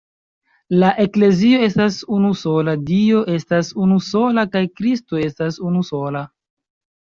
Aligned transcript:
La 0.83 0.87
Eklezio 1.03 1.59
estas 1.67 1.97
unusola, 2.17 2.75
Dio 2.89 3.21
estas 3.35 3.71
unusola 3.87 4.49
kaj 4.57 4.65
Kristo 4.81 5.23
estas 5.31 5.65
unusola. 5.71 6.27